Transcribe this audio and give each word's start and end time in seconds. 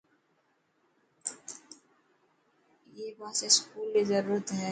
اڻي 2.87 3.07
پاسي 3.17 3.45
اسڪول 3.49 3.87
ري 3.95 4.03
ضرورت 4.11 4.45
هي. 4.53 4.59